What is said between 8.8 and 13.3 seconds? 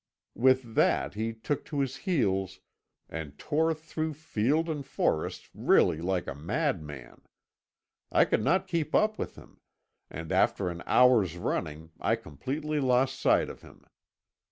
up with him, and after an hour's running I completely lost